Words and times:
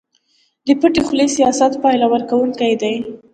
د 0.65 0.67
پټې 0.79 1.01
خولې 1.07 1.27
سياست 1.37 1.73
پايله 1.83 2.07
ورکوونکی 2.13 2.73
دی. 2.81 2.95